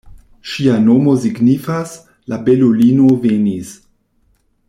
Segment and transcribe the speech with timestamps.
[0.51, 1.93] Ŝia nomo signifas
[2.33, 3.77] ""La belulino venis"".